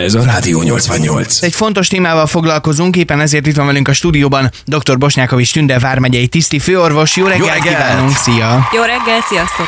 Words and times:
Ez 0.00 0.14
a 0.14 0.22
Rádió 0.22 0.62
88. 0.62 1.42
Egy 1.42 1.54
fontos 1.54 1.88
témával 1.88 2.26
foglalkozunk, 2.26 2.96
éppen 2.96 3.20
ezért 3.20 3.46
itt 3.46 3.56
van 3.56 3.66
velünk 3.66 3.88
a 3.88 3.92
stúdióban 3.92 4.50
dr. 4.64 4.98
Bosnyákovics 4.98 5.52
Tünde 5.52 5.78
vármegyei 5.78 6.28
tiszti 6.28 6.58
főorvos. 6.58 7.16
Jó 7.16 7.26
reggelt, 7.26 7.48
Jó 7.48 7.54
reggelt! 7.54 7.76
kívánunk, 7.76 8.16
szia! 8.16 8.68
Jó 8.72 8.80
reggel, 8.82 9.20
sziasztok! 9.28 9.66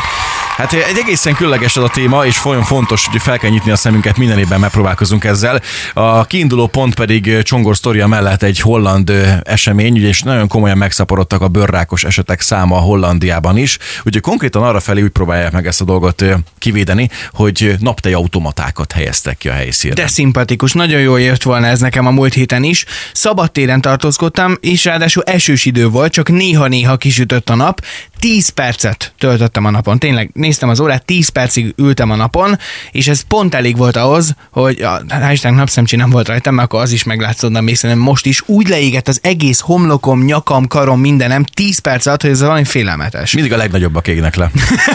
Hát 0.56 0.72
egy 0.72 0.98
egészen 0.98 1.34
különleges 1.34 1.76
ez 1.76 1.82
a 1.82 1.88
téma, 1.88 2.26
és 2.26 2.44
olyan 2.44 2.62
fontos, 2.62 3.06
hogy 3.06 3.22
fel 3.22 3.38
kell 3.38 3.50
nyitni 3.50 3.70
a 3.70 3.76
szemünket, 3.76 4.16
minden 4.16 4.38
évben 4.38 4.60
megpróbálkozunk 4.60 5.24
ezzel. 5.24 5.60
A 5.94 6.24
kiinduló 6.24 6.66
pont 6.66 6.94
pedig 6.94 7.42
Csongor 7.42 7.76
sztoria 7.76 8.06
mellett 8.06 8.42
egy 8.42 8.60
holland 8.60 9.10
ö, 9.10 9.24
esemény, 9.42 10.04
és 10.04 10.22
nagyon 10.22 10.48
komolyan 10.48 10.78
megszaporodtak 10.78 11.40
a 11.40 11.48
bőrrákos 11.48 12.04
esetek 12.04 12.40
száma 12.40 12.76
Hollandiában 12.76 13.56
is. 13.56 13.78
Úgyhogy 13.98 14.22
konkrétan 14.22 14.62
arra 14.62 14.80
felé 14.80 15.02
úgy 15.02 15.10
próbálják 15.10 15.52
meg 15.52 15.66
ezt 15.66 15.80
a 15.80 15.84
dolgot 15.84 16.24
kivédeni, 16.58 17.10
hogy 17.32 17.76
naptej 17.80 18.12
automatákat 18.12 18.92
helyeztek 18.92 19.36
ki 19.38 19.48
a 19.48 19.52
helyszínre. 19.52 20.02
De 20.02 20.08
szimpatikus, 20.08 20.72
nagyon 20.72 21.00
jól 21.00 21.20
jött 21.20 21.42
volna 21.42 21.66
ez 21.66 21.80
nekem 21.80 22.06
a 22.06 22.10
múlt 22.10 22.34
héten 22.34 22.62
is. 22.62 22.84
Szabadtéren 23.12 23.80
tartózkodtam, 23.80 24.56
és 24.60 24.84
ráadásul 24.84 25.22
esős 25.22 25.64
idő 25.64 25.88
volt, 25.88 26.12
csak 26.12 26.28
néha-néha 26.28 26.96
kisütött 26.96 27.50
a 27.50 27.54
nap. 27.54 27.80
10 28.18 28.48
percet 28.48 29.14
töltöttem 29.18 29.64
a 29.64 29.70
napon. 29.70 29.98
Tényleg 29.98 30.30
néztem 30.46 30.68
az 30.68 30.80
órát, 30.80 31.04
10 31.04 31.28
percig 31.28 31.74
ültem 31.76 32.10
a 32.10 32.16
napon, 32.16 32.58
és 32.90 33.08
ez 33.08 33.20
pont 33.20 33.54
elég 33.54 33.76
volt 33.76 33.96
ahhoz, 33.96 34.34
hogy 34.50 34.80
a 34.80 35.02
hál' 35.08 35.54
napszemcsi 35.54 35.96
nem 35.96 36.10
volt 36.10 36.28
rajtam, 36.28 36.54
mert 36.54 36.66
akkor 36.66 36.80
az 36.80 36.92
is 36.92 37.04
meglátszódna 37.04 37.60
még 37.60 37.76
szerintem 37.76 38.04
most 38.04 38.26
is. 38.26 38.42
Úgy 38.46 38.68
leégett 38.68 39.08
az 39.08 39.18
egész 39.22 39.60
homlokom, 39.60 40.24
nyakam, 40.24 40.66
karom, 40.66 41.00
mindenem 41.00 41.44
10 41.44 41.78
perc 41.78 42.06
alatt, 42.06 42.22
hogy 42.22 42.30
ez 42.30 42.40
valami 42.40 42.64
félelmetes. 42.64 43.32
Mindig 43.32 43.52
a 43.52 43.56
legnagyobbak 43.56 44.08
égnek 44.08 44.34
le. 44.36 44.50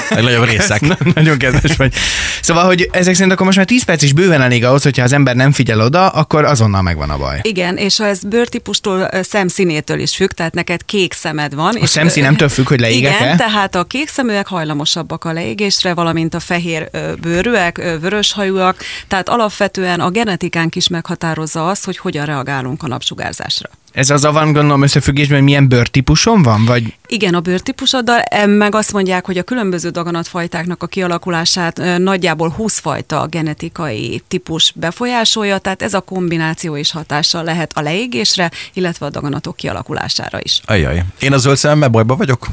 A 0.10 0.14
legnagyobb 0.14 0.46
részek. 0.52 0.82
Na, 0.82 0.98
nagyon 1.14 1.38
kedves 1.38 1.76
vagy. 1.76 1.94
Szóval, 2.42 2.66
hogy 2.66 2.90
ezek 2.92 3.14
szerint 3.14 3.32
akkor 3.32 3.46
most 3.46 3.58
már 3.58 3.66
10 3.66 3.84
perc 3.84 4.02
is 4.02 4.14
bőven 4.14 4.42
elég 4.42 4.66
ahhoz, 4.66 4.84
hogyha 4.84 5.04
az 5.04 5.14
ember 5.14 5.36
nem 5.36 5.52
figyel 5.52 5.82
oda, 5.82 6.08
akkor 6.08 6.46
azonnal 6.46 6.82
megvan 6.82 7.10
a 7.10 7.18
baj. 7.18 7.40
Igen, 7.42 7.78
és 7.78 7.98
ha 7.98 8.06
ez 8.06 8.24
bőrtípustól, 8.24 9.10
szemszínétől 9.22 10.00
is 10.00 10.16
függ, 10.16 10.30
tehát 10.30 10.54
neked 10.54 10.86
kék 10.86 11.14
szemed 11.14 11.56
van. 11.56 11.76
A 11.82 11.86
szemszínemtől 11.86 12.50
függ, 12.50 12.68
hogy 12.68 12.80
leégek-e? 12.80 13.24
Igen, 13.24 13.38
tehát 13.38 13.76
a 13.76 13.84
kék 13.84 14.10
szeműek 14.10 14.48
hajlamosabbak 14.48 15.26
a 15.26 15.32
leégésre, 15.42 15.94
valamint 15.94 16.34
a 16.34 16.40
fehér 16.40 16.90
bőrűek, 17.22 17.78
vöröshajúak, 18.02 18.84
tehát 19.08 19.30
alapvetően 19.30 20.00
a 20.00 20.10
genetikánk 20.10 20.76
is 20.76 20.88
meghatározza 20.88 21.68
azt, 21.68 21.86
hogy 21.86 21.98
hogyan 21.98 22.26
reagálunk 22.26 22.84
a 22.84 22.88
napsugárzásra. 22.88 23.70
Ez 23.92 24.10
az 24.10 24.22
van 24.22 24.54
gondolom 24.54 24.84
összefüggésben, 24.84 25.36
hogy 25.36 25.46
milyen 25.46 25.68
bőrtípusom 25.68 26.44
van, 26.44 26.66
vagy 26.66 26.94
Igen, 27.14 27.34
a 27.34 27.40
bőrtípusoddal, 27.40 28.24
meg 28.46 28.76
azt 28.76 28.94
mondják, 28.94 29.26
hogy 29.26 29.38
a 29.38 29.44
különböző 29.44 29.90
daganatfajtáknak 29.90 30.84
a 30.84 30.88
kialakulását 30.88 31.82
nagyjából 31.98 32.50
20 32.50 32.80
fajta 32.80 33.28
genetikai 33.30 34.22
típus 34.28 34.74
befolyásolja, 34.76 35.58
tehát 35.58 35.82
ez 35.82 35.94
a 35.94 36.00
kombináció 36.00 36.76
is 36.76 36.92
hatással 36.92 37.44
lehet 37.44 37.72
a 37.74 37.82
leégésre, 37.82 38.52
illetve 38.74 39.06
a 39.06 39.10
daganatok 39.10 39.56
kialakulására 39.56 40.40
is. 40.42 40.62
Ajaj. 40.66 41.04
Én 41.20 41.34
a 41.34 41.38
zöld 41.38 41.58
szememmel 41.58 41.90
bajba 41.90 42.16
vagyok? 42.16 42.48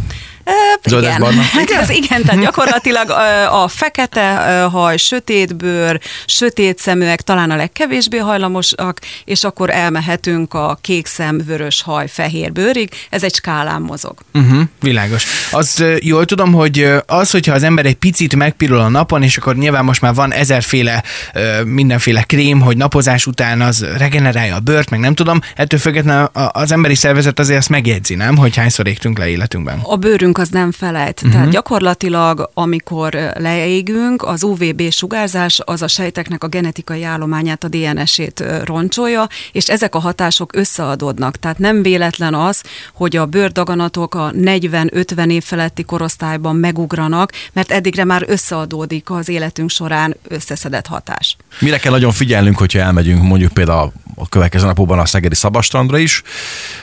Ö, 0.45 0.89
Zöldes 0.89 1.09
igen. 1.09 1.21
barna? 1.21 1.43
Hát 1.59 1.71
ez 1.71 1.91
igen, 1.91 2.23
tehát 2.23 2.41
gyakorlatilag 2.41 3.11
a 3.51 3.69
fekete 3.69 4.35
haj, 4.73 4.97
sötét 4.97 5.57
bőr, 5.57 6.01
sötét 6.27 6.79
szeműek 6.79 7.23
talán 7.23 7.51
a 7.51 7.57
legkevésbé 7.57 8.19
hajlamosak, 8.19 9.01
és 9.25 9.45
akkor 9.45 9.71
elmehetünk 9.71 10.55
a 10.55 10.79
kék 10.81 11.07
szem, 11.07 11.41
vörös 11.47 11.83
haj, 11.83 12.09
fehér 12.09 12.53
bőrig, 12.53 12.91
ez 13.11 13.23
egy 13.23 13.35
skálán 13.35 13.83
mozog. 13.83 14.15
uh-huh, 14.35 14.48
világos. 14.81 15.25
Az 15.51 15.81
ö, 15.81 15.97
jól 16.01 16.25
tudom, 16.25 16.53
hogy 16.53 16.87
az, 17.07 17.31
hogyha 17.31 17.55
az 17.55 17.63
ember 17.63 17.87
egy 17.87 17.97
picit 17.97 18.37
megpirul 18.37 18.79
a 18.79 18.89
napon, 18.89 19.23
és 19.23 19.37
akkor 19.37 19.57
nyilván 19.57 19.85
most 19.85 20.01
már 20.01 20.15
van 20.15 20.33
ezerféle 20.33 21.03
mindenféle 21.65 22.23
krém, 22.23 22.61
hogy 22.61 22.77
napozás 22.77 23.27
után 23.27 23.61
az 23.61 23.87
regenerálja 23.97 24.55
a 24.55 24.61
bőrt, 24.61 24.91
meg 24.91 25.01
nem 25.01 25.15
tudom, 25.15 25.41
ettől 25.57 25.81
függetlenül 25.81 26.29
az 26.33 26.73
emberi 26.73 26.95
szervezet 26.95 27.39
azért 27.39 27.59
azt 27.59 27.69
megjegyzi, 27.69 28.15
nem, 28.15 28.37
hogy 28.37 28.57
hányszor 28.57 28.87
égtünk 28.87 29.19
le 29.19 29.29
életünkben. 29.29 29.81
A 29.83 29.97
bőrünk 29.97 30.39
az 30.39 30.49
nem 30.49 30.73
felejt. 30.73 31.17
Uh-huh. 31.17 31.33
Tehát 31.33 31.51
gyakorlatilag, 31.51 32.51
amikor 32.55 33.33
leégünk, 33.35 34.23
az 34.23 34.43
UVB 34.43 34.91
sugárzás 34.91 35.61
az 35.65 35.83
a 35.83 35.89
sejteknek 35.89 36.45
a 36.45 36.49
genetikai 36.49 37.05
állományát, 37.05 37.65
a 37.65 37.69
DNS-ét 37.69 38.45
roncsolja, 38.65 39.27
és 39.53 39.69
ezek 39.69 39.95
a 39.95 39.99
hatások 39.99 40.57
összeadódnak. 40.57 41.37
Tehát 41.37 41.59
nem 41.59 41.83
véletlen 41.83 42.35
az, 42.35 42.63
hogy 42.95 43.17
a 43.17 43.27
bőrdaganatok 43.27 44.15
a 44.15 44.31
40-50 44.41 45.31
év 45.31 45.45
feletti 45.45 45.83
korosztályban 45.83 46.57
megugranak, 46.57 47.33
mert 47.53 47.71
eddigre 47.71 48.05
már 48.05 48.25
összeadódik 48.27 49.11
az 49.11 49.29
életünk 49.29 49.71
során 49.71 50.17
összeszedett 50.29 50.87
hatás. 50.87 51.37
Mire 51.61 51.79
kell 51.79 51.93
nagyon 51.93 52.13
figyelnünk, 52.13 52.59
hogyha 52.59 52.79
elmegyünk 52.79 53.23
mondjuk 53.23 53.53
például 53.53 53.93
a 54.19 54.29
következő 54.29 54.67
napokban 54.67 54.99
a 54.99 55.07
Szegedi 55.07 55.35
Szabastrandra 55.35 55.99
is? 55.99 56.23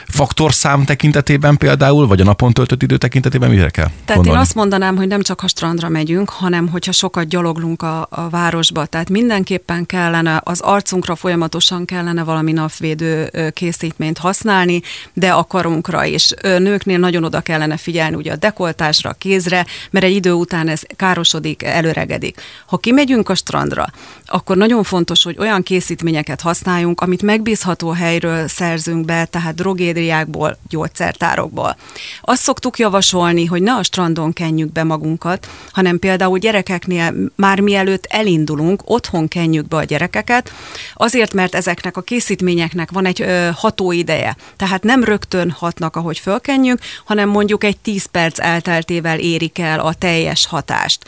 Faktorszám 0.06 0.84
tekintetében 0.84 1.56
például, 1.56 2.06
vagy 2.06 2.20
a 2.20 2.24
napon 2.24 2.52
töltött 2.52 2.82
idő 2.82 2.96
tekintetében 2.96 3.50
mire 3.50 3.70
kell 3.70 3.84
Tehát 3.84 4.14
gondolni? 4.14 4.38
én 4.38 4.44
azt 4.44 4.54
mondanám, 4.54 4.96
hogy 4.96 5.06
nem 5.06 5.22
csak 5.22 5.42
a 5.42 5.48
strandra 5.48 5.88
megyünk, 5.88 6.30
hanem 6.30 6.68
hogyha 6.68 6.92
sokat 6.92 7.28
gyaloglunk 7.28 7.82
a, 7.82 8.06
a 8.10 8.28
városba. 8.28 8.86
Tehát 8.86 9.10
mindenképpen 9.10 9.86
kellene, 9.86 10.40
az 10.44 10.60
arcunkra 10.60 11.16
folyamatosan 11.16 11.84
kellene 11.84 12.24
valami 12.24 12.52
napvédő 12.52 13.30
készítményt 13.52 14.18
használni, 14.18 14.82
de 15.12 15.30
a 15.30 15.44
karunkra 15.44 16.04
is. 16.04 16.30
Nőknél 16.42 16.98
nagyon 16.98 17.24
oda 17.24 17.40
kellene 17.40 17.76
figyelni 17.76 18.16
ugye 18.16 18.32
a 18.32 18.36
dekoltásra, 18.36 19.10
a 19.10 19.12
kézre, 19.12 19.66
mert 19.90 20.04
egy 20.04 20.14
idő 20.14 20.32
után 20.32 20.68
ez 20.68 20.80
károsodik, 20.96 21.62
előregedik. 21.62 22.40
Ha 22.66 22.76
kimegyünk 22.76 23.28
a 23.28 23.34
strandra, 23.34 23.86
akkor 24.26 24.56
nagyon 24.56 24.82
fontos, 24.82 25.22
hogy 25.22 25.36
olyan 25.38 25.62
készítményeket 25.62 26.40
használjunk, 26.40 27.00
amit 27.00 27.22
megbízható 27.26 27.90
helyről 27.90 28.48
szerzünk 28.48 29.04
be, 29.04 29.24
tehát 29.24 29.54
drogériákból, 29.54 30.58
gyógyszertárokból. 30.68 31.76
Azt 32.20 32.42
szoktuk 32.42 32.78
javasolni, 32.78 33.44
hogy 33.44 33.62
ne 33.62 33.72
a 33.72 33.82
strandon 33.82 34.32
kenjük 34.32 34.72
be 34.72 34.84
magunkat, 34.84 35.48
hanem 35.70 35.98
például 35.98 36.38
gyerekeknél 36.38 37.14
már 37.34 37.60
mielőtt 37.60 38.06
elindulunk, 38.08 38.82
otthon 38.84 39.28
kenjük 39.28 39.68
be 39.68 39.76
a 39.76 39.84
gyerekeket, 39.84 40.52
azért, 40.94 41.32
mert 41.32 41.54
ezeknek 41.54 41.96
a 41.96 42.00
készítményeknek 42.00 42.90
van 42.90 43.06
egy 43.06 43.22
ö, 43.22 43.48
hatóideje. 43.54 44.36
Tehát 44.56 44.82
nem 44.82 45.04
rögtön 45.04 45.50
hatnak, 45.50 45.96
ahogy 45.96 46.18
fölkenjük, 46.18 46.78
hanem 47.04 47.28
mondjuk 47.28 47.64
egy 47.64 47.78
10 47.78 48.04
perc 48.04 48.40
elteltével 48.40 49.18
érik 49.18 49.58
el 49.58 49.80
a 49.80 49.94
teljes 49.94 50.46
hatást. 50.46 51.04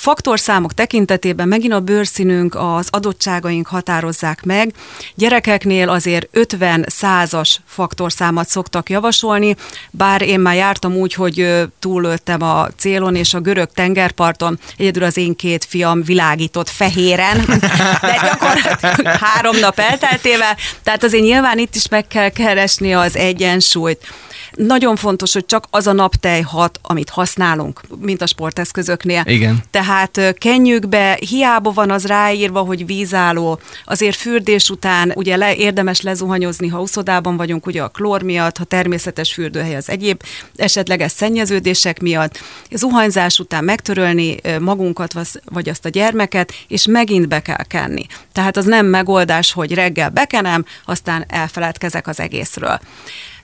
Faktorszámok 0.00 0.74
tekintetében 0.74 1.48
megint 1.48 1.72
a 1.72 1.80
bőrszínünk, 1.80 2.54
az 2.54 2.88
adottságaink 2.90 3.66
határozzák 3.66 4.42
meg. 4.42 4.72
Gyerekeknél 5.14 5.88
azért 5.88 6.28
50 6.32 6.84
százas 6.88 7.60
faktorszámat 7.66 8.48
szoktak 8.48 8.90
javasolni, 8.90 9.56
bár 9.90 10.22
én 10.22 10.40
már 10.40 10.54
jártam 10.54 10.96
úgy, 10.96 11.14
hogy 11.14 11.66
túlöltem 11.78 12.42
a 12.42 12.68
célon, 12.76 13.14
és 13.14 13.34
a 13.34 13.40
görög 13.40 13.70
tengerparton 13.74 14.58
egyedül 14.76 15.02
az 15.02 15.16
én 15.16 15.36
két 15.36 15.64
fiam 15.64 16.02
világított 16.02 16.68
fehéren, 16.68 17.44
de 18.00 18.20
gyakorlatilag 18.22 19.16
három 19.16 19.58
nap 19.58 19.78
elteltével, 19.78 20.56
tehát 20.82 21.04
azért 21.04 21.24
nyilván 21.24 21.58
itt 21.58 21.74
is 21.74 21.88
meg 21.88 22.06
kell 22.06 22.28
keresni 22.28 22.94
az 22.94 23.16
egyensúlyt. 23.16 24.06
Nagyon 24.54 24.96
fontos, 24.96 25.32
hogy 25.32 25.46
csak 25.46 25.66
az 25.70 25.86
a 25.86 25.92
naptej 25.92 26.40
hat, 26.40 26.78
amit 26.82 27.10
használunk, 27.10 27.80
mint 27.98 28.22
a 28.22 28.26
sporteszközöknél. 28.26 29.22
Igen. 29.26 29.62
Tehát 29.70 29.89
ö, 30.16 30.32
kenjük 30.32 30.88
be, 30.88 31.18
hiába 31.28 31.70
van 31.70 31.90
az 31.90 32.06
ráírva, 32.06 32.60
hogy 32.60 32.86
vízálló, 32.86 33.60
azért 33.84 34.16
fürdés 34.16 34.70
után 34.70 35.12
ugye 35.14 35.36
le, 35.36 35.54
érdemes 35.54 36.00
lezuhanyozni, 36.00 36.68
ha 36.68 36.80
uszodában 36.80 37.36
vagyunk, 37.36 37.66
ugye 37.66 37.82
a 37.82 37.88
klór 37.88 38.22
miatt, 38.22 38.56
ha 38.56 38.64
természetes 38.64 39.32
fürdőhely 39.32 39.76
az 39.76 39.88
egyéb 39.88 40.22
esetleges 40.56 41.12
szennyeződések 41.12 42.00
miatt, 42.00 42.38
zuhanyzás 42.70 43.38
után 43.38 43.64
megtörölni 43.64 44.36
magunkat 44.60 45.12
vagy 45.44 45.68
azt 45.68 45.84
a 45.84 45.88
gyermeket, 45.88 46.52
és 46.68 46.86
megint 46.86 47.28
be 47.28 47.40
kell 47.40 47.64
kenni. 47.64 48.06
Tehát 48.32 48.56
az 48.56 48.64
nem 48.64 48.86
megoldás, 48.86 49.52
hogy 49.52 49.74
reggel 49.74 50.10
bekenem, 50.10 50.64
aztán 50.84 51.24
elfeledkezek 51.28 52.06
az 52.06 52.20
egészről. 52.20 52.80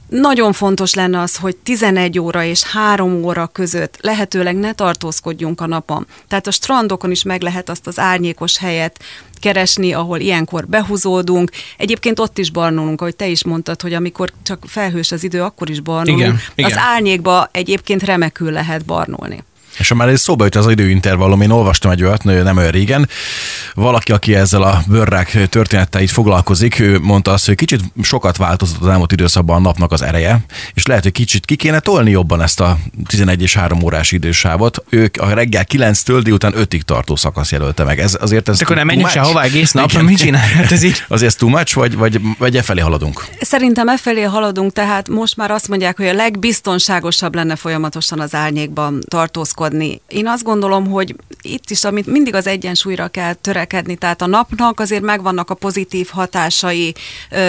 Nagyon 0.08 0.53
fontos 0.53 0.94
lenne 0.94 1.20
az, 1.20 1.37
hogy 1.37 1.56
11 1.56 2.19
óra 2.19 2.44
és 2.44 2.62
3 2.62 3.25
óra 3.25 3.47
között 3.47 3.99
lehetőleg 4.00 4.56
ne 4.56 4.73
tartózkodjunk 4.73 5.61
a 5.61 5.67
napon. 5.67 6.06
Tehát 6.29 6.47
a 6.47 6.50
strandokon 6.50 7.11
is 7.11 7.23
meg 7.23 7.43
lehet 7.43 7.69
azt 7.69 7.87
az 7.87 7.99
árnyékos 7.99 8.58
helyet 8.58 9.03
keresni, 9.41 9.93
ahol 9.93 10.19
ilyenkor 10.19 10.67
behúzódunk. 10.67 11.50
Egyébként 11.76 12.19
ott 12.19 12.38
is 12.38 12.50
barnulunk, 12.50 13.00
ahogy 13.00 13.17
te 13.17 13.26
is 13.26 13.44
mondtad, 13.44 13.81
hogy 13.81 13.94
amikor 13.94 14.32
csak 14.43 14.64
felhős 14.67 15.12
az 15.12 15.25
idő, 15.25 15.43
akkor 15.43 15.70
is 15.70 15.81
barnulunk. 15.81 16.20
Igen, 16.20 16.38
igen. 16.55 16.70
Az 16.70 16.76
árnyékba 16.76 17.49
egyébként 17.52 18.02
remekül 18.02 18.50
lehet 18.50 18.85
barnulni. 18.85 19.44
És 19.78 19.88
ha 19.88 19.94
már 19.94 20.08
ez 20.08 20.20
szóba 20.20 20.44
jött 20.44 20.55
az 20.55 20.70
időintervallum, 20.70 21.40
én 21.40 21.50
olvastam 21.50 21.90
egy 21.90 22.02
olyat, 22.02 22.25
nem 22.25 22.56
olyan 22.56 22.70
régen, 22.70 23.08
valaki, 23.75 24.12
aki 24.12 24.34
ezzel 24.34 24.62
a 24.62 24.82
bőrrák 24.87 25.49
történeteit 25.49 26.11
foglalkozik, 26.11 26.78
ő 26.78 26.99
mondta 26.99 27.32
azt, 27.32 27.46
hogy 27.46 27.55
kicsit 27.55 27.81
sokat 28.02 28.37
változott 28.37 28.81
az 28.81 28.88
elmúlt 28.88 29.12
időszakban 29.12 29.56
a 29.56 29.61
napnak 29.61 29.93
az 29.93 30.02
ereje, 30.02 30.40
és 30.75 30.87
lehet, 30.87 31.02
hogy 31.02 31.12
kicsit 31.12 31.44
ki 31.44 31.56
kéne 31.56 31.81
tolni 31.81 32.11
jobban 32.11 32.43
ezt 32.43 32.61
a 32.61 32.78
11 33.06 33.43
és 33.43 33.55
3 33.55 33.82
órás 33.82 34.12
idősávot. 34.12 34.84
Ők 34.88 35.17
a 35.17 35.34
reggel 35.34 35.64
9-től 35.69 36.20
délután 36.23 36.55
5-ig 36.56 36.81
tartó 36.81 37.17
szakasz 37.17 37.52
jelölte 37.52 37.84
meg. 37.84 38.00
Ez 38.00 38.17
azért 38.20 38.49
ez 38.49 38.61
akkor 38.61 38.76
nem 38.76 38.87
menjünk 38.87 39.08
sehova 39.08 39.43
egész 39.43 39.73
nap, 39.73 39.93
mit 40.02 40.19
csinál? 40.19 40.46
Hát 40.46 40.73
ez 40.73 40.82
így. 40.82 41.05
Azért 41.08 41.31
ez 41.31 41.34
too 41.34 41.49
much, 41.49 41.75
vagy, 41.75 41.96
vagy, 41.96 42.20
vagy 42.38 42.56
e 42.56 42.62
felé 42.62 42.81
haladunk? 42.81 43.25
Szerintem 43.40 43.88
e 43.88 43.96
felé 43.96 44.23
haladunk, 44.23 44.73
tehát 44.73 45.08
most 45.08 45.37
már 45.37 45.50
azt 45.50 45.69
mondják, 45.69 45.96
hogy 45.96 46.06
a 46.06 46.12
legbiztonságosabb 46.12 47.34
lenne 47.34 47.56
folyamatosan 47.56 48.20
az 48.20 48.34
árnyékban 48.34 49.02
tartózkodni. 49.08 49.66
Én 50.09 50.27
azt 50.27 50.43
gondolom, 50.43 50.87
hogy 50.87 51.15
itt 51.41 51.71
is, 51.71 51.85
amit 51.85 52.07
mindig 52.07 52.35
az 52.35 52.47
egyensúlyra 52.47 53.09
kell 53.09 53.33
törekedni, 53.33 53.97
tehát 53.97 54.23
a 54.23 54.27
napnak 54.27 54.81
azért 54.81 55.03
megvannak 55.03 55.51
a 55.51 55.55
pozitív 55.55 56.09
hatásai, 56.09 56.95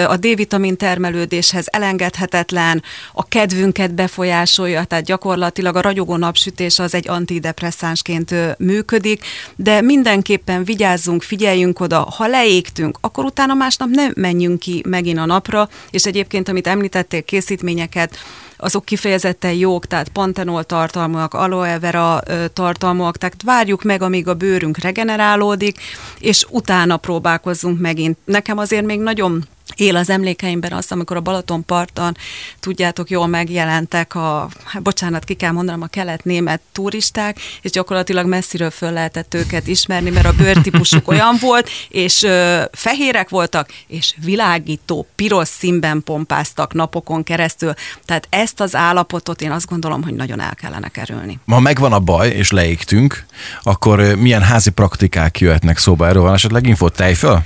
a 0.06 0.16
D-vitamin 0.16 0.76
termelődéshez 0.76 1.66
elengedhetetlen, 1.70 2.82
a 3.12 3.28
kedvünket 3.28 3.94
befolyásolja, 3.94 4.84
tehát 4.84 5.04
gyakorlatilag 5.04 5.76
a 5.76 5.80
ragyogó 5.80 6.16
napsütés 6.16 6.78
az 6.78 6.94
egy 6.94 7.08
antidepresszánsként 7.08 8.34
működik, 8.58 9.24
de 9.56 9.80
mindenképpen 9.80 10.64
vigyázzunk, 10.64 11.22
figyeljünk 11.22 11.80
oda, 11.80 12.00
ha 12.16 12.26
leégtünk, 12.26 12.98
akkor 13.00 13.24
utána 13.24 13.54
másnap 13.54 13.88
nem 13.88 14.12
menjünk 14.14 14.58
ki 14.58 14.82
megint 14.88 15.18
a 15.18 15.26
napra, 15.26 15.68
és 15.90 16.06
egyébként, 16.06 16.48
amit 16.48 16.66
említettél, 16.66 17.22
készítményeket, 17.22 18.16
azok 18.58 18.84
kifejezetten 18.84 19.52
jók, 19.52 19.86
tehát 19.86 20.08
pantenol 20.08 20.64
tartalmúak, 20.64 21.34
aloe 21.34 21.78
vera 21.78 22.20
tartalmúak, 22.52 23.16
tehát 23.16 23.42
várjuk 23.44 23.82
meg, 23.82 24.02
amíg 24.02 24.28
a 24.28 24.34
bőrünk 24.34 24.78
regenerálódik, 24.78 25.78
és 26.18 26.46
utána 26.50 26.96
próbálkozzunk 26.96 27.80
megint. 27.80 28.18
Nekem 28.24 28.58
azért 28.58 28.84
még 28.84 29.00
nagyon 29.00 29.44
él 29.76 29.96
az 29.96 30.10
emlékeimben 30.10 30.72
azt, 30.72 30.92
amikor 30.92 31.16
a 31.16 31.20
Balatonparton, 31.20 32.16
tudjátok, 32.60 33.10
jól 33.10 33.26
megjelentek 33.26 34.14
a, 34.14 34.48
hát 34.64 34.82
bocsánat, 34.82 35.24
ki 35.24 35.34
kell 35.34 35.52
mondanom, 35.52 35.82
a 35.82 35.86
kelet-német 35.86 36.60
turisták, 36.72 37.38
és 37.62 37.70
gyakorlatilag 37.70 38.26
messziről 38.26 38.70
föl 38.70 38.92
lehetett 38.92 39.34
őket 39.34 39.66
ismerni, 39.66 40.10
mert 40.10 40.26
a 40.26 40.32
bőrtípusuk 40.32 41.08
olyan 41.12 41.36
volt, 41.40 41.70
és 41.88 42.22
ö, 42.22 42.62
fehérek 42.72 43.28
voltak, 43.28 43.68
és 43.86 44.14
világító, 44.24 45.06
piros 45.14 45.48
színben 45.48 46.02
pompáztak 46.02 46.74
napokon 46.74 47.22
keresztül. 47.22 47.72
Tehát 48.04 48.26
ezt 48.30 48.60
az 48.60 48.74
állapotot 48.74 49.42
én 49.42 49.50
azt 49.50 49.66
gondolom, 49.66 50.02
hogy 50.02 50.14
nagyon 50.14 50.40
el 50.40 50.54
kellene 50.54 50.88
kerülni. 50.88 51.38
Ma 51.44 51.60
megvan 51.60 51.92
a 51.92 52.00
baj, 52.00 52.28
és 52.28 52.50
leégtünk, 52.50 53.26
akkor 53.62 54.00
milyen 54.00 54.42
házi 54.42 54.70
praktikák 54.70 55.40
jöhetnek 55.40 55.78
szóba? 55.78 56.08
Erről 56.08 56.22
van 56.22 56.34
esetleg 56.34 56.66
info? 56.66 56.88
Tejföl? 56.88 57.42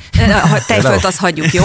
Tejfölt 0.67 1.05
azt 1.05 1.19
hagyjuk, 1.19 1.53
jó? 1.53 1.65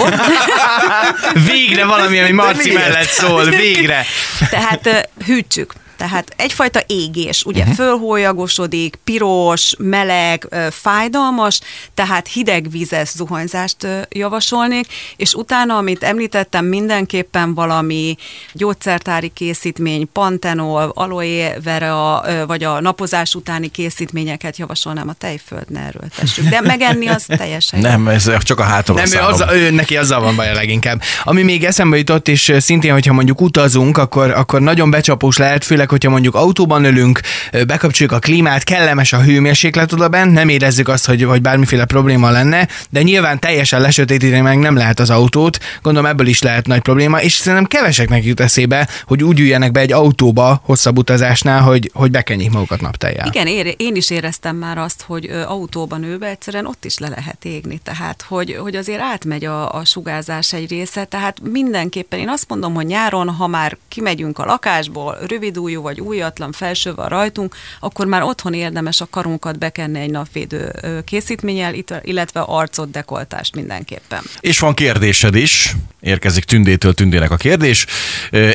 Végre 1.52 1.84
valami, 1.84 2.18
ami 2.18 2.32
Marci 2.32 2.72
mellett 2.72 3.08
szól, 3.08 3.44
végre. 3.44 4.04
Tehát 4.50 5.08
hűtsük. 5.26 5.72
Tehát 5.98 6.32
egyfajta 6.36 6.80
égés, 6.86 7.44
ugye 7.44 7.60
uh-huh. 7.60 7.74
fölhólyagosodik, 7.74 8.98
piros, 9.04 9.74
meleg, 9.78 10.48
fájdalmas, 10.70 11.60
tehát 11.94 12.28
hidegvízes 12.28 13.08
zuhanyzást 13.08 13.86
javasolnék, 14.08 14.86
és 15.16 15.34
utána, 15.34 15.76
amit 15.76 16.02
említettem, 16.02 16.64
mindenképpen 16.64 17.54
valami 17.54 18.16
gyógyszertári 18.52 19.28
készítmény, 19.34 20.08
pantenol, 20.12 20.92
aloe 20.94 21.60
vera, 21.64 22.22
vagy 22.46 22.64
a 22.64 22.80
napozás 22.80 23.34
utáni 23.34 23.68
készítményeket 23.68 24.56
javasolnám 24.56 25.08
a 25.08 25.12
tejföld, 25.12 25.70
ne 25.70 25.80
erőltessük. 25.80 26.48
De 26.48 26.60
megenni 26.60 27.06
az 27.06 27.24
teljesen. 27.38 27.80
Nem, 27.80 28.08
ez 28.08 28.30
csak 28.38 28.58
a 28.58 28.62
hátam. 28.62 28.96
Nem, 28.96 29.12
ő, 29.12 29.18
az, 29.18 29.44
ő, 29.52 29.70
neki 29.70 29.96
azzal 29.96 30.20
van 30.20 30.36
baj 30.36 30.54
leginkább. 30.54 31.02
Ami 31.24 31.42
még 31.42 31.64
eszembe 31.64 31.96
jutott, 31.96 32.28
és 32.28 32.52
szintén, 32.58 32.92
hogyha 32.92 33.12
mondjuk 33.12 33.40
utazunk, 33.40 33.98
akkor, 33.98 34.30
akkor 34.30 34.60
nagyon 34.60 34.90
becsapós 34.90 35.36
lehet, 35.36 35.64
főleg 35.64 35.87
főleg, 35.88 36.02
hogyha 36.02 36.10
mondjuk 36.10 36.34
autóban 36.34 36.84
ülünk, 36.84 37.20
bekapcsoljuk 37.66 38.14
a 38.14 38.18
klímát, 38.18 38.64
kellemes 38.64 39.12
a 39.12 39.22
hőmérséklet 39.22 39.92
oda 39.92 40.08
bent, 40.08 40.32
nem 40.32 40.48
érezzük 40.48 40.88
azt, 40.88 41.06
hogy, 41.06 41.22
hogy 41.22 41.42
bármiféle 41.42 41.84
probléma 41.84 42.30
lenne, 42.30 42.68
de 42.90 43.02
nyilván 43.02 43.38
teljesen 43.38 43.80
lesötétíteni 43.80 44.40
meg 44.40 44.58
nem 44.58 44.76
lehet 44.76 45.00
az 45.00 45.10
autót, 45.10 45.58
gondolom 45.82 46.10
ebből 46.10 46.26
is 46.26 46.42
lehet 46.42 46.66
nagy 46.66 46.80
probléma, 46.80 47.20
és 47.20 47.32
szerintem 47.32 47.64
keveseknek 47.64 48.24
jut 48.24 48.40
eszébe, 48.40 48.88
hogy 49.06 49.22
úgy 49.22 49.40
üljenek 49.40 49.72
be 49.72 49.80
egy 49.80 49.92
autóba 49.92 50.60
hosszabb 50.64 50.98
utazásnál, 50.98 51.60
hogy, 51.60 51.90
hogy 51.94 52.10
bekenjék 52.10 52.50
magukat 52.50 52.80
napteljel. 52.80 53.26
Igen, 53.26 53.46
ér, 53.46 53.74
én 53.76 53.94
is 53.94 54.10
éreztem 54.10 54.56
már 54.56 54.78
azt, 54.78 55.02
hogy 55.06 55.24
autóban 55.46 56.04
ülve 56.04 56.26
egyszerűen 56.26 56.66
ott 56.66 56.84
is 56.84 56.98
le 56.98 57.08
lehet 57.08 57.44
égni, 57.44 57.80
tehát 57.84 58.24
hogy, 58.28 58.56
hogy 58.60 58.76
azért 58.76 59.00
átmegy 59.00 59.44
a, 59.44 59.74
a 59.74 59.84
sugárzás 59.84 60.52
egy 60.52 60.68
része, 60.70 61.04
tehát 61.04 61.40
mindenképpen 61.52 62.18
én 62.18 62.28
azt 62.28 62.48
mondom, 62.48 62.74
hogy 62.74 62.86
nyáron, 62.86 63.28
ha 63.28 63.46
már 63.46 63.76
kimegyünk 63.88 64.38
a 64.38 64.44
lakásból, 64.44 65.16
rövidújú 65.28 65.77
újú 65.78 65.86
vagy 65.86 66.00
újatlan 66.00 66.52
felső 66.52 66.94
van 66.94 67.08
rajtunk, 67.08 67.56
akkor 67.80 68.06
már 68.06 68.22
otthon 68.22 68.52
érdemes 68.52 69.00
a 69.00 69.06
karunkat 69.10 69.58
bekenni 69.58 70.00
egy 70.00 70.10
napvédő 70.10 70.72
készítménnyel, 71.04 71.74
illetve 72.02 72.40
arcot, 72.40 72.90
dekoltást 72.90 73.54
mindenképpen. 73.54 74.22
És 74.40 74.58
van 74.58 74.74
kérdésed 74.74 75.34
is, 75.34 75.74
érkezik 76.00 76.44
Tündétől 76.44 76.94
Tündének 76.94 77.30
a 77.30 77.36
kérdés. 77.36 77.86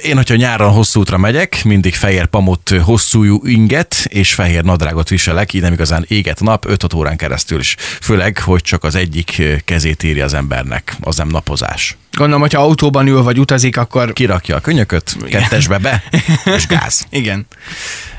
Én, 0.04 0.16
hogyha 0.16 0.36
nyáron 0.36 0.72
hosszú 0.72 1.00
útra 1.00 1.18
megyek, 1.18 1.64
mindig 1.64 1.96
fehér 1.96 2.26
pamut 2.26 2.70
hosszú 2.70 3.46
inget 3.46 4.06
és 4.10 4.34
fehér 4.34 4.64
nadrágot 4.64 5.10
viselek, 5.10 5.54
így 5.54 5.62
nem 5.62 5.74
igazán 5.74 6.06
éget 6.08 6.40
nap 6.40 6.66
5 6.66 6.94
órán 6.94 7.18
keresztül 7.18 7.60
is. 7.60 7.76
Főleg, 7.80 8.40
hogy 8.40 8.62
csak 8.62 8.84
az 8.84 8.96
egyik 8.96 9.42
kezét 9.66 10.04
írja 10.04 10.24
az 10.24 10.34
embernek, 10.34 10.96
az 11.02 11.18
nem 11.18 11.28
napozás. 11.28 11.98
Gondolom, 12.18 12.42
hogyha 12.42 12.62
autóban 12.62 13.08
ül 13.08 13.24
vagy 13.24 13.40
utazik, 13.40 13.78
akkor... 13.78 14.14
Kirakja 14.14 14.56
a 14.56 14.60
könyököt, 14.60 15.18
kettesbe 15.30 15.78
be, 15.78 16.04
és 16.56 16.68
gáz. 16.68 17.06
Igen. 17.10 17.46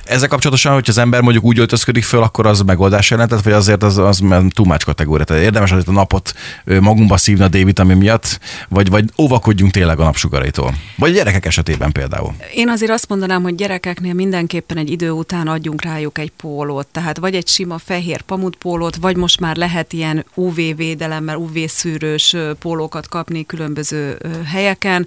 Ezzel 0.04 0.28
kapcsolatosan, 0.28 0.72
hogy 0.72 0.84
az 0.88 0.98
ember 0.98 1.20
mondjuk 1.20 1.44
úgy 1.44 1.58
öltözködik 1.58 2.04
föl, 2.04 2.22
akkor 2.22 2.46
az 2.46 2.60
megoldás 2.60 3.10
jelentett, 3.10 3.42
vagy 3.42 3.52
azért 3.52 3.82
az, 3.82 3.98
az 3.98 4.18
much 4.18 4.84
kategória. 4.84 5.24
Tehát 5.24 5.42
érdemes 5.42 5.72
azért 5.72 5.88
a 5.88 5.92
napot 5.92 6.34
magunkba 6.64 7.16
szívni 7.16 7.44
a 7.44 7.48
D-vitamin 7.48 7.96
miatt, 7.96 8.40
vagy, 8.68 8.90
vagy 8.90 9.04
óvakodjunk 9.18 9.72
tényleg 9.72 10.00
a 10.00 10.04
napsugaraitól. 10.04 10.74
Vagy 10.96 11.10
a 11.10 11.14
gyerekek 11.14 11.46
esetében 11.46 11.92
például. 11.92 12.34
Én 12.54 12.68
azért 12.68 12.90
azt 12.90 13.08
mondanám, 13.08 13.42
hogy 13.42 13.54
gyerekeknél 13.54 14.12
mindenképpen 14.14 14.76
egy 14.76 14.90
idő 14.90 15.10
után 15.10 15.48
adjunk 15.48 15.82
rájuk 15.82 16.18
egy 16.18 16.30
pólót. 16.30 16.86
Tehát 16.86 17.18
vagy 17.18 17.34
egy 17.34 17.48
sima 17.48 17.78
fehér 17.78 18.22
pamutpólót, 18.22 18.96
vagy 18.96 19.16
most 19.16 19.40
már 19.40 19.56
lehet 19.56 19.92
ilyen 19.92 20.24
UV 20.34 20.54
védelemmel, 20.76 21.36
UV 21.36 21.56
szűrős 21.66 22.36
pólókat 22.58 23.08
kapni 23.08 23.46
különböző 23.46 24.18
helyeken. 24.46 25.06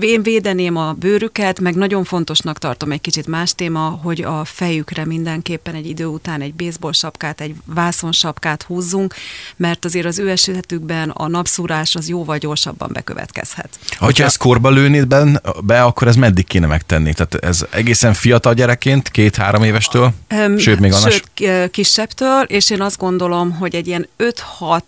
Én 0.00 0.22
védeném 0.22 0.76
a 0.76 0.92
bőrüket, 0.92 1.60
meg 1.60 1.74
nagyon 1.74 2.04
fontosnak 2.04 2.58
tartom 2.58 2.90
egy 2.90 3.00
kicsit 3.00 3.26
más 3.26 3.54
téma, 3.54 3.98
hogy 4.02 4.22
a 4.22 4.31
fejükre 4.44 5.04
mindenképpen 5.04 5.74
egy 5.74 5.88
idő 5.88 6.06
után 6.06 6.40
egy 6.40 6.54
baseball 6.54 6.92
sapkát, 6.92 7.40
egy 7.40 7.54
vászonsapkát 7.64 8.62
húzzunk, 8.62 9.14
mert 9.56 9.84
azért 9.84 10.06
az 10.06 10.18
ő 10.18 10.30
esetükben 10.30 11.10
a 11.10 11.28
napszúrás 11.28 11.94
az 11.94 12.08
jóval 12.08 12.38
gyorsabban 12.38 12.90
bekövetkezhet. 12.92 13.78
Ha 13.96 14.10
ezt 14.16 14.36
korba 14.36 14.70
lőnéd 14.70 15.06
be, 15.06 15.40
be, 15.64 15.82
akkor 15.82 16.08
ez 16.08 16.16
meddig 16.16 16.46
kéne 16.46 16.66
megtenni? 16.66 17.14
Tehát 17.14 17.34
ez 17.34 17.66
egészen 17.70 18.14
fiatal 18.14 18.54
gyerekként, 18.54 19.10
két-három 19.10 19.62
évestől, 19.62 20.12
um, 20.30 20.58
sőt 20.58 20.80
még 20.80 20.92
annál. 20.92 21.10
Sőt, 21.10 21.70
kisebbtől, 21.70 22.42
és 22.42 22.70
én 22.70 22.80
azt 22.80 22.98
gondolom, 22.98 23.52
hogy 23.52 23.74
egy 23.74 23.86
ilyen 23.86 24.08
5-6 24.18 24.82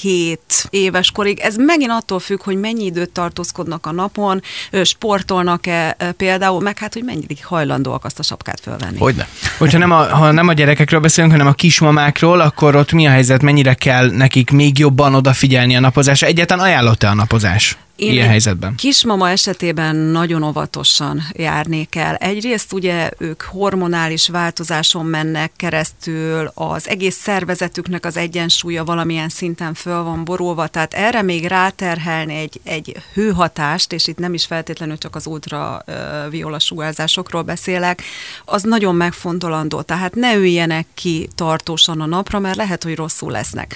7 0.00 0.66
éves 0.70 1.10
korig. 1.10 1.38
Ez 1.38 1.56
megint 1.56 1.90
attól 1.90 2.18
függ, 2.18 2.42
hogy 2.42 2.56
mennyi 2.56 2.84
időt 2.84 3.10
tartózkodnak 3.10 3.86
a 3.86 3.92
napon, 3.92 4.42
sportolnak-e 4.84 5.96
például, 6.16 6.60
meg 6.60 6.78
hát, 6.78 6.92
hogy 6.92 7.04
mennyire 7.04 7.34
hajlandóak 7.42 8.04
azt 8.04 8.18
a 8.18 8.22
sapkát 8.22 8.60
fölvenni. 8.60 8.98
Hogyne. 8.98 9.28
Hogyha 9.58 9.78
nem 9.78 9.90
a, 9.90 10.16
ha 10.16 10.30
nem 10.30 10.48
a 10.48 10.52
gyerekekről 10.52 11.00
beszélünk, 11.00 11.32
hanem 11.32 11.46
a 11.46 11.52
kismamákról, 11.52 12.40
akkor 12.40 12.76
ott 12.76 12.92
mi 12.92 13.06
a 13.06 13.10
helyzet, 13.10 13.42
mennyire 13.42 13.74
kell 13.74 14.10
nekik 14.10 14.50
még 14.50 14.78
jobban 14.78 15.14
odafigyelni 15.14 15.76
a 15.76 15.80
napozásra? 15.80 16.26
Egyáltalán 16.26 16.64
ajánlott-e 16.64 17.08
a 17.08 17.14
napozás? 17.14 17.76
Én 17.96 18.12
ilyen 18.12 18.28
helyzetben? 18.28 18.74
Kismama 18.74 19.30
esetében 19.30 19.96
nagyon 19.96 20.42
óvatosan 20.42 21.22
járnék 21.32 21.94
el. 21.94 22.14
Egyrészt 22.14 22.72
ugye 22.72 23.10
ők 23.18 23.42
hormonális 23.42 24.28
változáson 24.28 25.06
mennek 25.06 25.52
keresztül, 25.56 26.50
az 26.54 26.88
egész 26.88 27.16
szervezetüknek 27.16 28.04
az 28.04 28.16
egyensúlya 28.16 28.84
valamilyen 28.84 29.28
szinten 29.28 29.74
föl 29.74 30.02
van 30.02 30.24
borulva, 30.24 30.66
tehát 30.66 30.94
erre 30.94 31.22
még 31.22 31.44
ráterhelni 31.44 32.34
egy, 32.34 32.60
egy 32.64 32.96
hőhatást, 33.14 33.92
és 33.92 34.06
itt 34.06 34.18
nem 34.18 34.34
is 34.34 34.44
feltétlenül 34.44 34.98
csak 34.98 35.14
az 35.14 35.26
ultraviola 35.26 36.58
sugárzásokról 36.58 37.42
beszélek, 37.42 38.02
az 38.44 38.62
nagyon 38.62 38.94
megfontolandó. 38.94 39.80
Tehát 39.82 40.14
ne 40.14 40.34
üljenek 40.34 40.86
ki 40.94 41.28
tartósan 41.34 42.00
a 42.00 42.06
napra, 42.06 42.38
mert 42.38 42.56
lehet, 42.56 42.82
hogy 42.82 42.94
rosszul 42.94 43.30
lesznek. 43.30 43.74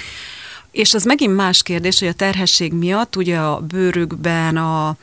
És 0.70 0.94
az 0.94 1.04
megint 1.04 1.36
más 1.36 1.62
kérdés, 1.62 1.98
hogy 1.98 2.08
a 2.08 2.12
terhesség 2.12 2.72
miatt 2.72 3.16
ugye 3.16 3.38
a 3.38 3.60
bőrükben 3.60 4.56
a, 4.56 4.96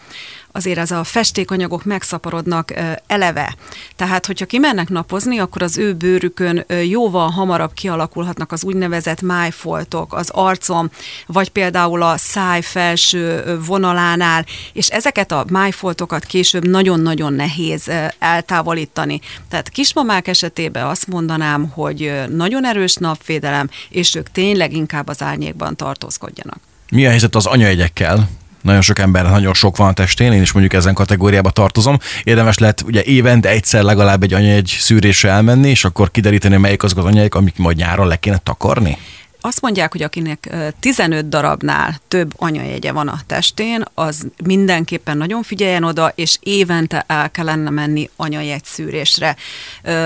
azért 0.57 0.77
ez 0.77 0.91
a 0.91 1.03
festékanyagok 1.03 1.83
megszaporodnak 1.83 2.73
eleve. 3.07 3.55
Tehát, 3.95 4.25
hogyha 4.25 4.45
kimennek 4.45 4.89
napozni, 4.89 5.39
akkor 5.39 5.61
az 5.61 5.77
ő 5.77 5.93
bőrükön 5.93 6.65
jóval 6.83 7.29
hamarabb 7.29 7.73
kialakulhatnak 7.73 8.51
az 8.51 8.63
úgynevezett 8.63 9.21
májfoltok 9.21 10.13
az 10.13 10.29
arcom, 10.29 10.89
vagy 11.25 11.49
például 11.49 12.01
a 12.01 12.17
száj 12.17 12.61
felső 12.61 13.57
vonalánál, 13.65 14.45
és 14.73 14.87
ezeket 14.87 15.31
a 15.31 15.45
májfoltokat 15.49 16.25
később 16.25 16.67
nagyon-nagyon 16.67 17.33
nehéz 17.33 17.91
eltávolítani. 18.19 19.19
Tehát 19.49 19.69
kismamák 19.69 20.27
esetében 20.27 20.85
azt 20.85 21.07
mondanám, 21.07 21.69
hogy 21.69 22.13
nagyon 22.29 22.65
erős 22.65 22.95
napvédelem, 22.95 23.69
és 23.89 24.15
ők 24.15 24.31
tényleg 24.31 24.73
inkább 24.73 25.07
az 25.07 25.21
árnyékban 25.21 25.75
tartózkodjanak. 25.75 26.59
Mi 26.91 27.05
a 27.05 27.09
helyzet 27.09 27.35
az 27.35 27.45
anyaegyekkel? 27.45 28.29
Nagyon 28.67 28.81
sok 28.81 28.99
ember, 28.99 29.29
nagyon 29.29 29.53
sok 29.53 29.77
van 29.77 29.87
a 29.87 29.93
testén, 29.93 30.31
én 30.31 30.41
is 30.41 30.51
mondjuk 30.51 30.73
ezen 30.73 30.93
kategóriába 30.93 31.49
tartozom. 31.49 31.97
Érdemes 32.23 32.57
lehet 32.57 32.81
ugye 32.85 33.03
évente 33.03 33.49
egyszer 33.49 33.83
legalább 33.83 34.23
egy 34.23 34.33
anyaegy 34.33 34.75
szűrésre 34.79 35.29
elmenni, 35.29 35.69
és 35.69 35.85
akkor 35.85 36.11
kideríteni, 36.11 36.57
melyik 36.57 36.83
azok 36.83 36.97
az 36.97 37.05
anyajegyek, 37.05 37.35
amik 37.35 37.57
majd 37.57 37.77
nyáron 37.77 38.07
le 38.07 38.15
kéne 38.15 38.37
takarni? 38.37 38.97
azt 39.41 39.61
mondják, 39.61 39.91
hogy 39.91 40.01
akinek 40.01 40.49
15 40.79 41.29
darabnál 41.29 41.99
több 42.07 42.33
anyajegye 42.35 42.91
van 42.91 43.07
a 43.07 43.19
testén, 43.25 43.83
az 43.93 44.27
mindenképpen 44.43 45.17
nagyon 45.17 45.43
figyeljen 45.43 45.83
oda, 45.83 46.11
és 46.15 46.37
évente 46.39 47.03
el 47.07 47.31
kellene 47.31 47.69
menni 47.69 48.09
anyajegy 48.15 48.63
szűrésre. 48.63 49.35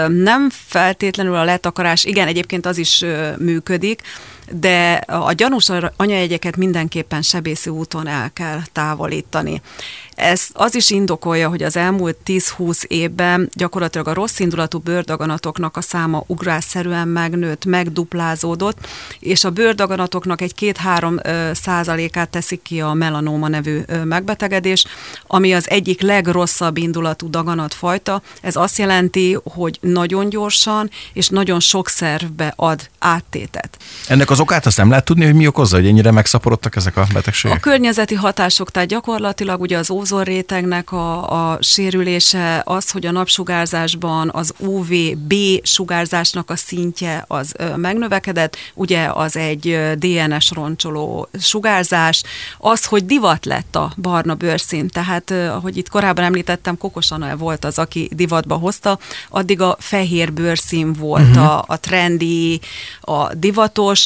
Nem 0.08 0.50
feltétlenül 0.50 1.36
a 1.36 1.44
letakarás, 1.44 2.04
igen, 2.04 2.28
egyébként 2.28 2.66
az 2.66 2.78
is 2.78 3.06
működik, 3.38 4.02
de 4.50 4.94
a 5.08 5.32
gyanús 5.32 5.70
anyajegyeket 5.96 6.58
mindenképpen 6.58 7.22
sebészi 7.22 7.70
úton 7.70 8.08
el 8.08 8.32
kell 8.34 8.60
távolítani. 8.72 9.62
Ez 10.16 10.48
az 10.54 10.76
is 10.76 10.90
indokolja, 10.90 11.50
hogy 11.50 11.64
az 11.64 11.76
elmúlt 11.76 12.18
10-20 12.26 12.84
évben 12.84 13.50
gyakorlatilag 13.54 14.08
a 14.08 14.14
rossz 14.14 14.40
indulatú 14.40 14.80
bőrdaganatoknak 14.80 15.78
a 15.78 15.82
száma 15.82 16.24
ugrásszerűen 16.28 17.08
megnőtt, 17.08 17.66
megduplázódott, 17.66 18.88
és 19.20 19.44
a 19.44 19.50
bőrdaganatoknak 19.50 20.42
egy 20.42 20.54
2-3 20.60 21.56
százalékát 21.56 22.30
teszik 22.30 22.62
ki 22.62 22.82
a 22.82 22.94
melanóma 22.94 23.48
nevű 23.48 23.82
megbetegedés, 24.04 24.86
ami 25.28 25.54
az 25.54 25.70
egyik 25.70 26.02
legrosszabb 26.02 26.78
indulatú 26.78 27.30
daganatfajta. 27.30 28.22
Ez 28.42 28.56
azt 28.56 28.78
jelenti, 28.78 29.38
hogy 29.44 29.78
nagyon 29.82 30.30
gyorsan 30.30 30.90
és 31.14 31.28
nagyon 31.28 31.60
sok 31.60 31.90
szervbe 31.90 32.54
ad 32.56 32.90
áttétet. 33.00 33.78
Ennek 34.08 34.30
az 34.32 34.40
okát 34.40 34.66
azt 34.66 34.78
nem 34.78 34.90
lehet 34.90 35.06
tudni, 35.06 35.26
hogy 35.26 35.34
mi 35.34 35.48
okozza, 35.48 35.76
hogy 35.76 35.88
ennyire 35.88 36.12
megszaporodtak 36.12 36.76
ezek 36.76 36.98
a 36.98 37.06
betegségek? 37.14 37.58
A 37.58 37.60
környezeti 37.60 38.16
hatások, 38.16 38.72
tehát 38.72 38.90
gyakorlatilag 38.90 39.62
ugye 39.62 39.78
az 39.78 39.90
ózonrétegnek 39.90 40.92
a, 40.92 41.52
a 41.52 41.58
sérülése, 41.62 42.62
az, 42.66 42.92
hogy 42.92 43.06
a 43.06 43.12
napsugárzásban 43.12 44.30
az 44.34 44.54
UVB 44.58 45.34
sugárzásnak 45.64 46.50
a 46.50 46.56
szintje 46.56 47.26
az 47.28 47.54
megnövekedett, 47.76 48.58
ugye 48.74 49.10
az 49.14 49.36
egy 49.36 49.80
DNS 49.98 50.52
roncsoló 50.52 51.30
sugárzás, 51.40 52.24
az, 52.58 52.86
hogy 52.86 53.06
divat 53.06 53.46
lett 53.46 53.76
a 53.76 53.94
barna 53.98 54.36
bőrszín, 54.36 54.88
tehát 54.88 55.32
ahogy 55.32 55.78
itt 55.78 55.90
korábban 55.90 56.24
említettem, 56.24 56.78
Kokos 56.78 57.12
Anna 57.12 57.36
volt 57.36 57.66
az, 57.66 57.80
aki 57.80 58.10
divatba 58.14 58.56
hozta, 58.56 59.00
addig 59.30 59.62
a 59.62 59.76
fehér 59.80 60.34
bőrszín 60.34 60.94
volt 60.94 61.30
uh-huh. 61.30 61.52
a, 61.52 61.64
a 61.68 61.80
trendi, 61.80 62.60
a 63.02 63.34
divatos, 63.34 64.06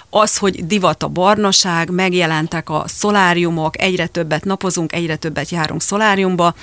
az, 0.13 0.37
hogy 0.37 0.65
divat 0.65 1.03
a 1.03 1.07
barnaság, 1.07 1.89
megjelentek 1.89 2.69
a 2.69 2.83
szoláriumok, 2.87 3.81
egyre 3.81 4.07
többet 4.07 4.45
napozunk, 4.45 4.93
egyre 4.93 5.15
többet 5.15 5.49
járunk 5.49 5.81
szoláriumba, 5.81 6.53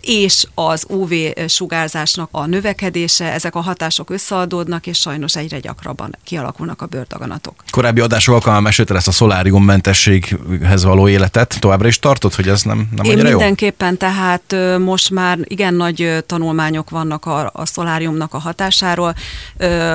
és 0.00 0.46
az 0.54 0.84
UV 0.88 1.12
sugárzásnak 1.48 2.28
a 2.30 2.46
növekedése, 2.46 3.32
ezek 3.32 3.54
a 3.54 3.60
hatások 3.60 4.10
összeadódnak, 4.10 4.86
és 4.86 4.98
sajnos 4.98 5.36
egyre 5.36 5.58
gyakrabban 5.58 6.16
kialakulnak 6.24 6.82
a 6.82 6.86
bőrdaganatok. 6.86 7.54
Korábbi 7.70 8.00
adások 8.00 8.34
alkalmával 8.34 8.64
mesélted 8.64 8.96
ezt 8.96 9.08
a 9.08 9.12
szoláriummentességhez 9.12 10.84
való 10.84 11.08
életet, 11.08 11.56
továbbra 11.60 11.88
is 11.88 11.98
tartod, 11.98 12.34
hogy 12.34 12.48
ez 12.48 12.62
nem, 12.62 12.88
nem 12.96 13.04
Én 13.04 13.16
mindenképpen, 13.16 13.90
jó? 13.90 13.96
tehát 13.96 14.78
most 14.78 15.10
már 15.10 15.38
igen 15.42 15.74
nagy 15.74 16.24
tanulmányok 16.26 16.90
vannak 16.90 17.26
a, 17.26 17.50
a 17.54 17.66
szoláriumnak 17.66 18.34
a 18.34 18.38
hatásáról. 18.38 19.14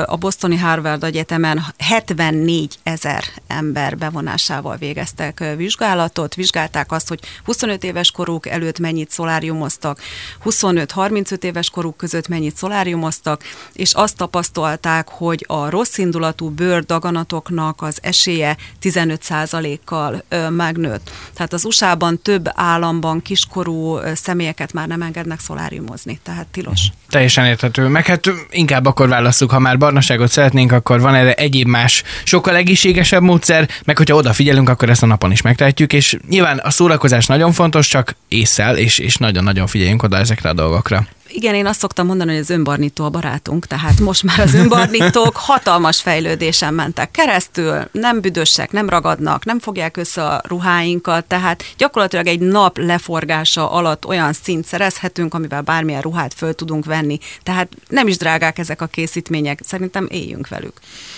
A 0.05 0.15
Bostoni 0.15 0.57
Harvard 0.57 1.03
Egyetemen 1.03 1.65
74 1.77 2.77
ezer 2.89 3.23
ember 3.47 3.97
bevonásával 3.97 4.77
végeztek 4.77 5.43
vizsgálatot, 5.57 6.35
vizsgálták 6.35 6.91
azt, 6.91 7.07
hogy 7.07 7.19
25 7.43 7.83
éves 7.83 8.11
koruk 8.11 8.47
előtt 8.47 8.79
mennyit 8.79 9.09
szoláriumoztak, 9.09 9.99
25-35 10.45 11.43
éves 11.43 11.69
koruk 11.69 11.97
között 11.97 12.27
mennyit 12.27 12.55
szoláriumoztak, 12.55 13.43
és 13.73 13.93
azt 13.93 14.17
tapasztalták, 14.17 15.07
hogy 15.09 15.45
a 15.47 15.69
rossz 15.69 15.97
indulatú 15.97 16.49
bőrdaganatoknak 16.49 17.81
az 17.81 17.99
esélye 18.01 18.57
15%-kal 18.81 20.23
megnőtt. 20.49 21.11
Tehát 21.33 21.53
az 21.53 21.65
USA-ban 21.65 22.21
több 22.21 22.49
államban 22.53 23.21
kiskorú 23.21 23.97
személyeket 24.13 24.73
már 24.73 24.87
nem 24.87 25.01
engednek 25.01 25.39
szoláriumozni, 25.39 26.19
tehát 26.23 26.47
tilos. 26.47 26.81
Teljesen 27.09 27.45
érthető. 27.45 27.87
Meg 27.87 28.05
hát 28.05 28.31
inkább 28.49 28.85
akkor 28.85 29.07
válaszuk, 29.07 29.51
ha 29.51 29.59
már 29.59 29.77
barnaságot 29.77 30.31
szeretnénk, 30.31 30.71
akkor 30.71 31.01
van 31.01 31.15
erre 31.15 31.33
egyéb 31.33 31.67
más, 31.67 32.03
sokkal 32.23 32.55
egészségesebb 32.79 33.21
módszer, 33.21 33.69
meg 33.85 33.97
hogyha 33.97 34.15
odafigyelünk, 34.15 34.69
akkor 34.69 34.89
ezt 34.89 35.03
a 35.03 35.05
napon 35.05 35.31
is 35.31 35.41
megtehetjük, 35.41 35.93
és 35.93 36.17
nyilván 36.29 36.57
a 36.57 36.69
szórakozás 36.69 37.25
nagyon 37.25 37.51
fontos, 37.51 37.87
csak 37.87 38.15
észszel, 38.27 38.77
és, 38.77 38.97
és 38.97 39.15
nagyon-nagyon 39.15 39.67
figyeljünk 39.67 40.03
oda 40.03 40.17
ezekre 40.17 40.49
a 40.49 40.53
dolgokra. 40.53 41.07
Igen, 41.31 41.55
én 41.55 41.65
azt 41.65 41.79
szoktam 41.79 42.05
mondani, 42.05 42.31
hogy 42.31 42.39
az 42.39 42.49
önbarnító 42.49 43.05
a 43.05 43.09
barátunk, 43.09 43.67
tehát 43.67 43.99
most 43.99 44.23
már 44.23 44.39
az 44.39 44.53
önbarnítók 44.53 45.35
hatalmas 45.49 46.01
fejlődésen 46.01 46.73
mentek 46.73 47.11
keresztül, 47.11 47.89
nem 47.91 48.21
büdösek, 48.21 48.71
nem 48.71 48.89
ragadnak, 48.89 49.45
nem 49.45 49.59
fogják 49.59 49.97
össze 49.97 50.25
a 50.25 50.41
ruháinkat, 50.47 51.25
tehát 51.25 51.63
gyakorlatilag 51.77 52.27
egy 52.27 52.39
nap 52.39 52.77
leforgása 52.77 53.71
alatt 53.71 54.05
olyan 54.05 54.33
szint 54.33 54.65
szerezhetünk, 54.65 55.33
amivel 55.33 55.61
bármilyen 55.61 56.01
ruhát 56.01 56.33
föl 56.33 56.53
tudunk 56.53 56.85
venni. 56.85 57.17
Tehát 57.43 57.67
nem 57.87 58.07
is 58.07 58.17
drágák 58.17 58.57
ezek 58.57 58.81
a 58.81 58.85
készítmények, 58.85 59.59
szerintem 59.65 60.07
éljünk 60.11 60.47
velük. 60.47 60.73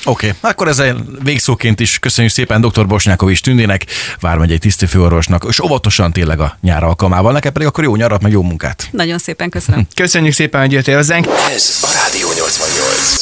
Oké, 0.06 0.28
okay. 0.28 0.52
akkor 0.52 0.68
ezzel 0.68 1.06
végszóként 1.24 1.80
is 1.80 2.00
köszönjük 2.00 2.34
szépen 2.34 2.62
dr. 2.62 2.88
Bosnyákovics 2.88 3.42
Tündének, 3.42 3.86
Vármegyei 4.20 4.58
tisztifőorvosnak, 4.58 5.46
és 5.48 5.60
óvatosan 5.60 6.14
tényleg 6.14 6.40
a 6.40 6.58
nyár 6.62 6.84
alkalmával. 6.84 7.32
Neked 7.32 7.52
pedig 7.52 7.68
akkor 7.68 7.84
jó 7.84 7.96
nyarat, 7.96 8.22
meg 8.22 8.32
jó 8.32 8.42
munkát. 8.42 8.88
Nagyon 8.92 9.18
szépen 9.18 9.50
köszönöm. 9.50 9.88
Köszönjük 10.02 10.34
szépen, 10.34 10.62
hogy 10.62 10.72
jöttél 10.72 10.96
hozzánk. 10.96 11.28
Ez 11.28 11.80
a 11.82 11.90
Rádió 11.94 12.28
88. 12.34 13.21